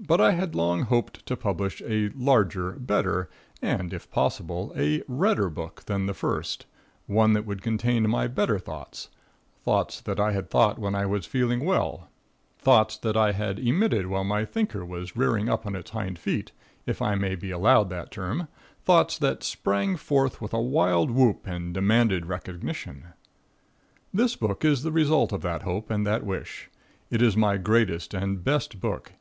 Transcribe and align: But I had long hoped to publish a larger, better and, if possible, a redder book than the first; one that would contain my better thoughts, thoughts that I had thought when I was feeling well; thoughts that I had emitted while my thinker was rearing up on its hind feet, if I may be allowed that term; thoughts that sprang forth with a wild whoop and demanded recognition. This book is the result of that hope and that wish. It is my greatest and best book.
But 0.00 0.18
I 0.18 0.30
had 0.32 0.54
long 0.54 0.80
hoped 0.84 1.26
to 1.26 1.36
publish 1.36 1.82
a 1.82 2.08
larger, 2.16 2.72
better 2.72 3.28
and, 3.60 3.92
if 3.92 4.10
possible, 4.10 4.72
a 4.74 5.02
redder 5.06 5.50
book 5.50 5.82
than 5.84 6.06
the 6.06 6.14
first; 6.14 6.64
one 7.06 7.34
that 7.34 7.44
would 7.44 7.60
contain 7.60 8.08
my 8.08 8.28
better 8.28 8.58
thoughts, 8.58 9.10
thoughts 9.62 10.00
that 10.00 10.18
I 10.18 10.32
had 10.32 10.48
thought 10.48 10.78
when 10.78 10.94
I 10.94 11.04
was 11.04 11.26
feeling 11.26 11.66
well; 11.66 12.08
thoughts 12.58 12.96
that 12.96 13.14
I 13.14 13.32
had 13.32 13.58
emitted 13.58 14.06
while 14.06 14.24
my 14.24 14.46
thinker 14.46 14.86
was 14.86 15.16
rearing 15.16 15.50
up 15.50 15.66
on 15.66 15.76
its 15.76 15.90
hind 15.90 16.18
feet, 16.18 16.52
if 16.86 17.02
I 17.02 17.14
may 17.14 17.34
be 17.34 17.50
allowed 17.50 17.90
that 17.90 18.10
term; 18.10 18.48
thoughts 18.86 19.18
that 19.18 19.42
sprang 19.42 19.96
forth 19.98 20.40
with 20.40 20.54
a 20.54 20.62
wild 20.62 21.10
whoop 21.10 21.46
and 21.46 21.74
demanded 21.74 22.24
recognition. 22.24 23.08
This 24.14 24.34
book 24.34 24.64
is 24.64 24.82
the 24.82 24.92
result 24.92 25.30
of 25.30 25.42
that 25.42 25.60
hope 25.64 25.90
and 25.90 26.06
that 26.06 26.24
wish. 26.24 26.70
It 27.10 27.20
is 27.20 27.36
my 27.36 27.58
greatest 27.58 28.14
and 28.14 28.42
best 28.42 28.80
book. 28.80 29.12